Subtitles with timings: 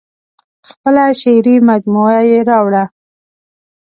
[0.69, 2.83] خپله شعري مجموعه یې راوړه.